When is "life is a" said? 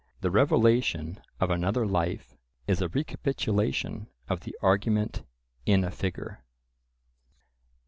1.85-2.87